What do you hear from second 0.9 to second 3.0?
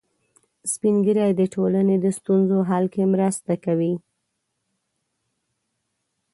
ږیری د ټولنې د ستونزو حل